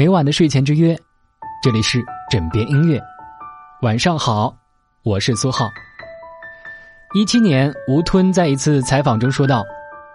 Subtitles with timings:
[0.00, 0.98] 每晚的睡前之约，
[1.62, 2.98] 这里是枕边音乐。
[3.82, 4.56] 晚上好，
[5.02, 5.70] 我是苏浩。
[7.12, 9.62] 一七年，吴吞在一次采访中说道：“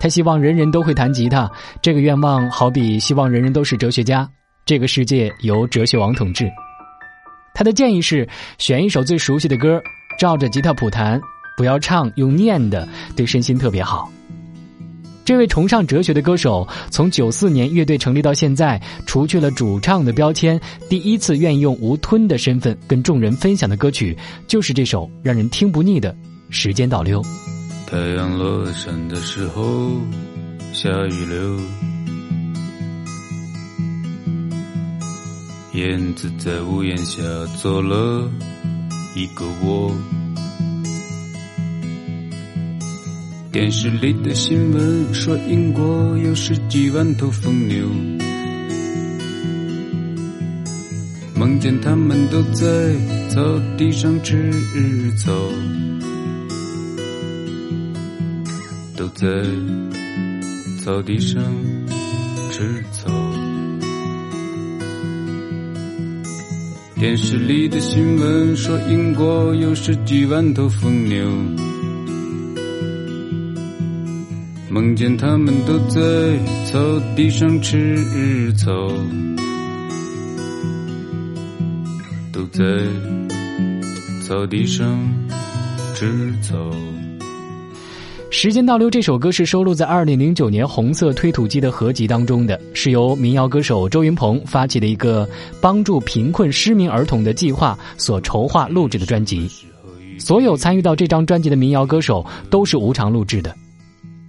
[0.00, 1.48] 他希望人人都会弹吉他，
[1.80, 4.28] 这个愿望好比希望人人都是哲学家，
[4.64, 6.50] 这个世界由哲学王统治。”
[7.54, 9.80] 他的建议是选一首最熟悉的歌，
[10.18, 11.20] 照着吉他谱弹，
[11.56, 14.10] 不要唱，用念的，对身心特别好。
[15.28, 20.58] 这位崇尚哲学的歌手，从九四年乐队成立到现在，除去了主唱的标签，
[20.88, 24.16] 第一次愿意用吴吞的身份跟众人分享的歌曲，
[24.46, 26.10] 就是这首让人听不腻的
[26.48, 27.22] 《时间倒流》。
[27.86, 29.90] 太阳落山的时候，
[30.72, 31.60] 下雨流，
[35.74, 37.20] 燕子在屋檐下
[37.60, 38.30] 做了
[39.14, 39.92] 一个窝。
[43.58, 47.88] 电视里的新闻说，英国有十几万头疯牛，
[51.34, 52.94] 梦见他们都在
[53.28, 53.42] 草
[53.76, 54.52] 地上吃
[55.16, 55.32] 草，
[58.96, 59.26] 都在
[60.84, 61.42] 草地上
[62.52, 63.10] 吃草。
[66.94, 71.67] 电视里的新闻说，英国有十几万头疯牛。
[74.70, 76.00] 梦见他们都在
[76.66, 76.78] 草
[77.16, 78.70] 地上吃草，
[82.30, 82.62] 都在
[84.26, 84.86] 草地上
[85.94, 86.54] 吃草。
[88.30, 95.26] 时间倒流这首歌是收录在二零零九年红色推土机的合集当中的，是由民谣歌手周云鹏发起的一个
[95.62, 99.50] 帮助贫困失明儿童的计划所筹划录制的专辑。
[100.18, 103.56] 所有参与到这张专辑的民谣歌手都是无偿录制的。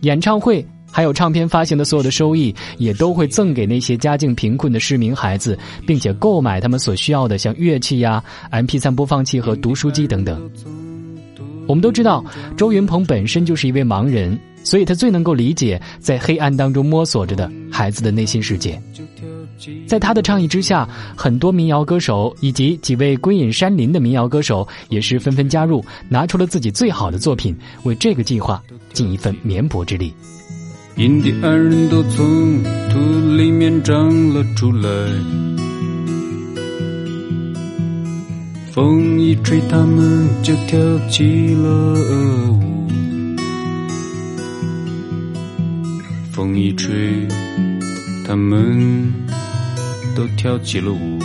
[0.00, 10.50] 演唱会还有唱片发行的所有的收益，也都会赠给那些家境贫困的失明孩子，并且购买他们所需要的，像乐器呀、MP3 播放器和读书机等等。
[11.68, 12.24] 我们都知道，
[12.56, 18.80] 周云鹏本身就是一位盲人，所以他最能够理解在黑暗当中摸索着的孩子的内心世界。
[19.86, 28.62] 在他的倡议之下，很多民谣歌手以及几位归隐山林的民谣歌手也是纷纷加入，拿出了自己最好的作品，为这个计划
[28.92, 30.14] 尽一份绵薄之力。
[30.96, 32.98] 印第安人都从土
[33.36, 34.88] 里面长了出来，
[38.72, 40.78] 风一吹，他们就跳
[41.08, 42.86] 起了舞。
[46.32, 47.26] 风一吹，
[48.26, 49.29] 他们。
[50.20, 51.18] 都跳起了舞。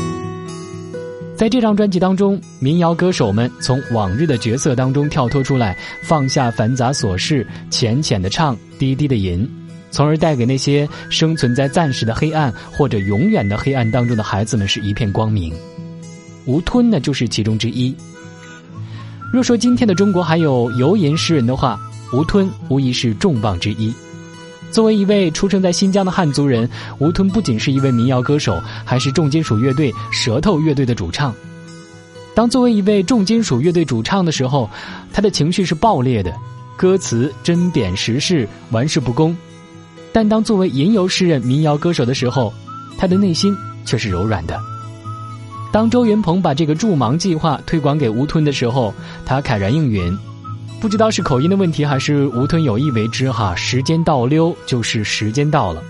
[1.35, 9.45] 在这张专辑当中，民谣歌手们从往日的角色当中跳脱出来，放下繁杂琐事，浅浅的唱，低低的吟，
[9.91, 15.53] 从而带给那些生存在暂时的黑暗或者永远的黑暗当中的孩子们是一片光明。
[16.45, 17.93] 吴吞呢，就是其中之一。
[19.33, 21.77] 若说今天的中国还有游吟诗人的话，
[22.13, 23.93] 吴吞无疑是重磅之一。
[24.71, 31.33] 作为一位出生在新疆的汉族人，吴吞不仅是一位民谣歌手，还是重金属乐队舌头乐队的主唱。
[32.33, 34.69] 当作为一位重金属乐队主唱的时候，
[35.13, 36.35] 他的情绪是爆裂的，
[36.75, 39.33] 歌词针砭时事，玩世不恭；
[40.11, 42.53] 但当作为吟游诗人、民谣歌手的时候，
[42.97, 43.55] 他的内心
[43.85, 44.59] 却是柔软的。
[45.71, 48.93] 当周云鹏把这个助盲计划推广给吴吞的时候，
[49.25, 50.17] 他慨然应允。
[50.85, 53.55] 不知道是口音的问题，还是吴吞有意为之哈。
[53.55, 55.83] 时间倒溜就是时间到了。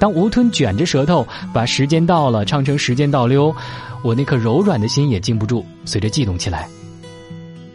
[0.00, 1.24] 当吴吞卷着舌头
[1.54, 3.54] 把时间到了唱成时间倒溜，
[4.02, 6.68] 我那颗柔软的心也禁不住随着悸动起来。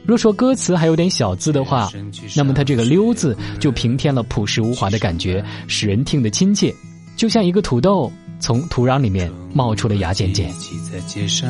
[0.05, 1.89] 若说歌词还有点小字的话，
[2.35, 6.75] 那么他这个溜字就平添了朴实无华的感觉，使人听得亲切，
[7.15, 10.51] 就像一个土豆从土壤里面冒出了芽尖尖。
[10.91, 11.49] 在街上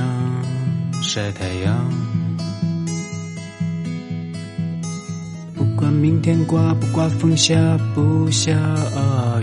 [1.01, 2.14] 晒太阳。
[5.85, 7.55] 不管明天刮不刮风，下
[7.93, 8.51] 不下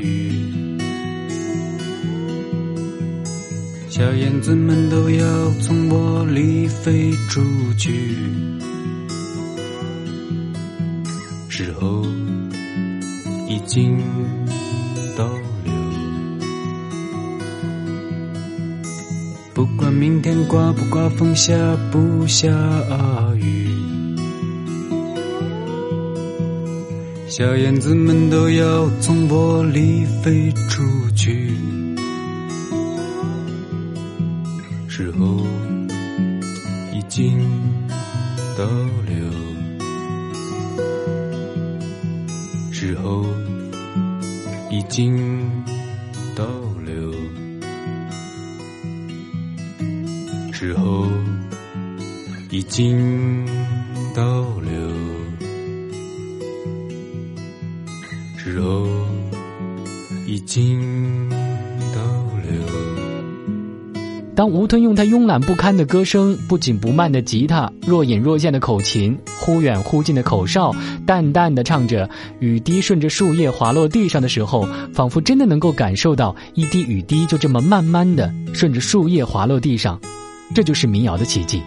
[0.00, 0.76] 雨，
[3.88, 7.40] 小燕子们都要从窝里飞出
[7.78, 8.16] 去。
[11.48, 12.04] 时候
[13.48, 13.96] 已经
[15.16, 15.72] 到了，
[19.54, 21.54] 不管明天刮不刮风，下
[21.92, 22.48] 不下
[23.36, 23.71] 雨。
[27.34, 30.82] 小燕子们都要从玻璃飞出
[31.16, 31.56] 去。
[34.86, 35.40] 时候
[36.92, 37.40] 已经
[38.54, 39.14] 到了。
[42.70, 43.24] 时候
[44.70, 45.50] 已经
[46.36, 46.44] 到
[46.84, 47.14] 了。
[50.52, 51.06] 时候
[52.50, 53.46] 已经
[54.14, 54.22] 到
[54.60, 54.61] 了。
[64.42, 70.74] 当吴吞用他慵懒不堪的歌声、不紧不慢的吉他、若隐若现的口琴、忽远忽近的口哨，
[71.06, 72.10] 淡淡的唱着
[72.40, 79.96] 雨滴顺着树叶滑落地上的时候，仿佛真的能够感受到一滴雨滴就这么慢慢的顺着树叶滑落地上，
[80.52, 81.62] 这就是民谣的奇迹。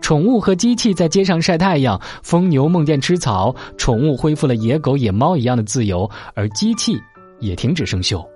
[0.00, 6.98] 宠物和机器在街上晒太阳，疯牛梦见吃草，宠物恢复了野狗、野猫一样的自由，而机器
[7.38, 8.26] 也停止生锈。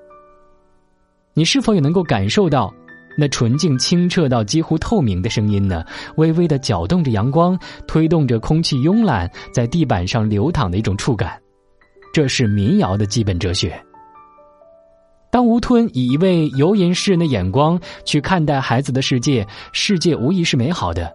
[1.33, 2.73] 你是否也能够感受到
[3.17, 5.85] 那纯净、清澈到几乎透明的声音呢？
[6.17, 11.41] 微微的搅动着阳光，推动着空气慵懒在地板上流淌的一种触感，
[12.13, 13.81] 这是民谣的基本哲学。
[15.31, 21.13] 当吴吞以一位游吟诗人的眼光去看待孩子的世界，世界无疑是美好的。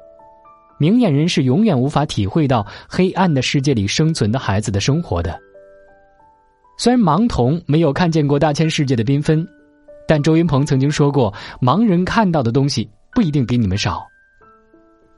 [0.78, 5.38] 明眼人是永远无法体会到黑暗的世界里生存的孩子的生活的。
[6.78, 9.46] 虽然盲童没有看见过大千世界的缤纷，
[10.10, 14.04] 但周云鹏曾经说过，盲人看到的东西不一定比你们少。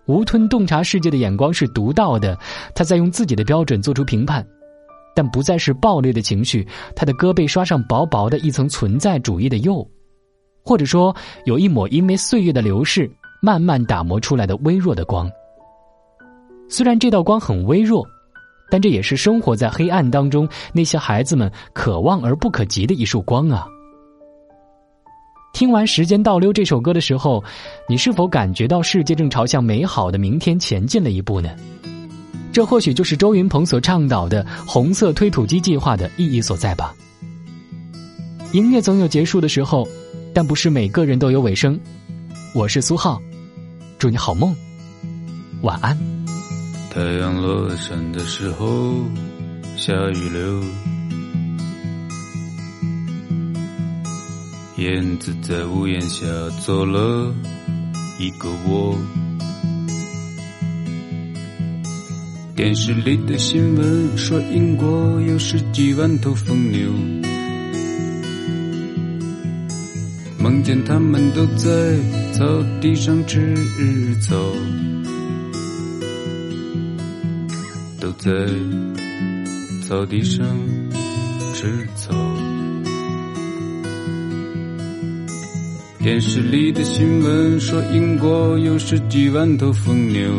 [0.06, 2.38] 吴吞洞察世界的眼光是独到的，
[2.76, 4.46] 他在用自己的标准做出评判，
[5.16, 9.90] 但不再是暴烈的情绪，他的歌被刷上薄薄的一层存在主义的釉，
[10.62, 11.16] 或者说
[11.46, 13.10] 有一抹因为岁月的流逝
[13.42, 15.32] 慢慢打磨出来的微弱的光。
[16.68, 18.06] 虽然这道光很微弱，
[18.70, 23.66] 但这也是生活在黑暗当中那些孩子们可望而不可及的一束光啊！
[25.53, 27.44] 听完《时间倒流》这首歌的时候，
[27.88, 31.50] 你是否感觉到世界正朝向美好的明天前进了一步呢？
[32.51, 36.94] 这或许就是周云鹏所倡导的“红色推土机计划”的意义所在吧。
[38.51, 39.88] 音乐总有结束的时候，
[40.33, 41.80] 但不是每个人都有尾声。
[42.54, 43.21] 我是苏浩，
[43.97, 44.54] 祝你好梦，
[45.62, 45.97] 晚安。
[46.89, 48.94] 太阳落山的时候，
[49.77, 50.91] 下雨流。
[54.81, 56.25] 燕子在屋檐下
[56.60, 57.31] 做了
[58.18, 58.98] 一个窝。
[62.56, 66.92] 电视里的新闻说，英国有十几万头疯牛。
[70.39, 72.00] 梦见他们都在
[72.33, 72.44] 草
[72.81, 73.56] 地上吃
[74.19, 74.36] 草。
[78.00, 78.31] 都在
[79.88, 80.44] 草地上
[81.54, 82.31] 吃草。
[86.03, 90.31] 电视里的新闻说，英国有十几万头疯牛。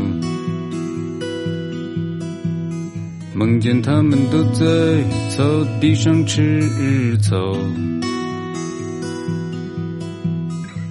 [3.33, 4.65] 梦见他们都在
[5.31, 5.45] 草
[5.81, 7.57] 地上吃草，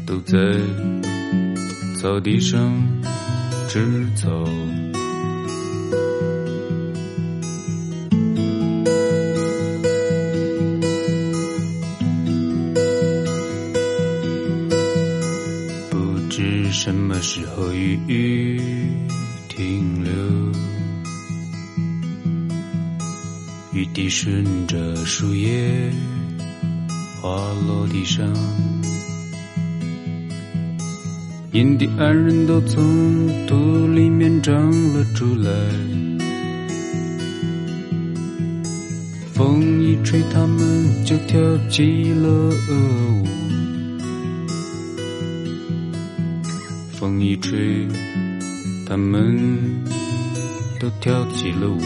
[0.05, 0.37] 都在
[2.01, 2.71] 草地上
[3.67, 4.29] 吃草。
[17.21, 18.59] 时候雨雨
[19.47, 20.11] 停留？
[23.73, 25.91] 雨滴顺着树叶
[27.21, 27.29] 滑
[27.67, 28.27] 落地上，
[31.51, 33.55] 印第安人都从土
[33.87, 35.51] 里面长了出来。
[39.31, 43.00] 风一吹，他们就跳起了鹅
[47.21, 47.87] 风一吹，
[48.83, 49.37] 他们
[50.79, 51.79] 都跳起了舞。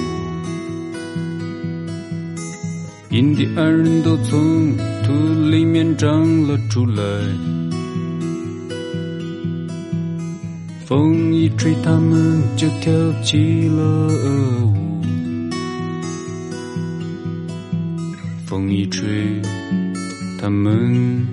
[3.10, 5.12] 印第安人都从土
[5.50, 6.08] 里面长
[6.48, 7.04] 了出来。
[10.86, 14.08] 风一吹，他们就跳起了
[14.68, 15.02] 舞。
[18.46, 19.42] 风一吹，
[20.40, 21.28] 他们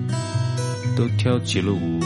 [0.97, 2.01] 都跳起了舞。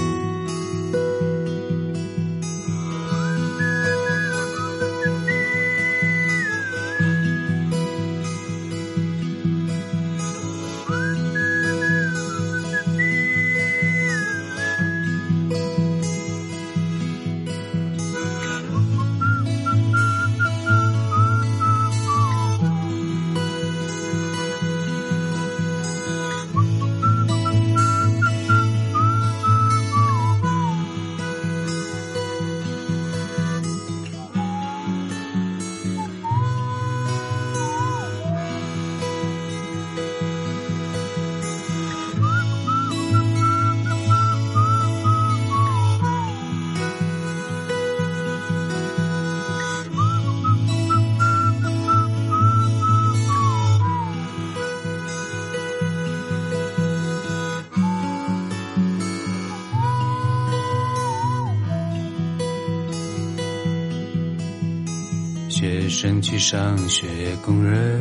[65.59, 67.07] 学生去上学，
[67.43, 67.99] 工人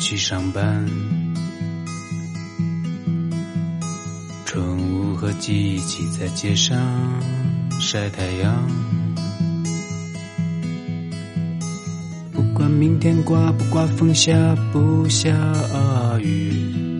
[0.00, 0.84] 去上班。
[4.44, 6.76] 宠物和机器在街上
[7.80, 8.68] 晒太阳。
[12.32, 14.34] 不管明天刮不刮风，下
[14.72, 15.30] 不下
[16.20, 16.98] 雨，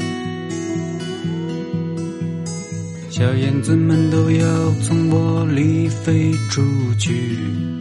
[3.10, 6.62] 小燕子们都要从窝里飞出
[6.96, 7.73] 去。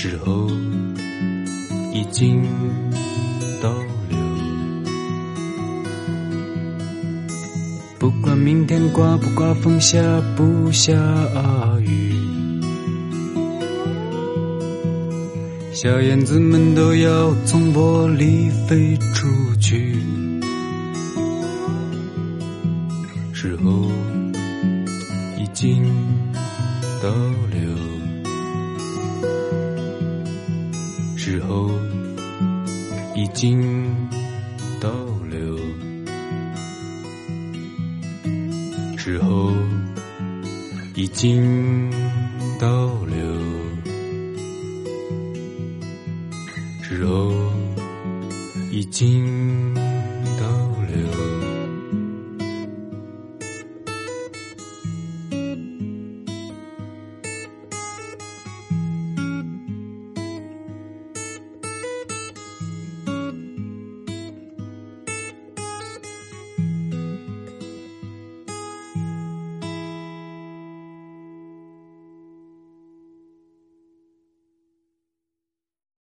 [0.00, 0.48] 时候
[1.92, 2.40] 已经
[3.60, 3.68] 倒
[4.08, 4.16] 流，
[7.98, 9.98] 不管明天刮不刮风，下
[10.36, 10.94] 不下
[11.80, 12.14] 雨，
[15.72, 19.26] 小燕子们都要从玻璃飞出
[19.58, 20.00] 去。
[23.32, 23.90] 时候
[25.36, 25.84] 已经
[27.02, 27.08] 倒
[27.50, 27.57] 流。
[31.28, 31.70] 时候
[33.14, 33.94] 已经
[34.80, 34.88] 到
[35.28, 35.58] 了，
[38.96, 39.52] 时候
[40.94, 41.90] 已经
[42.58, 42.66] 到
[43.04, 43.07] 了。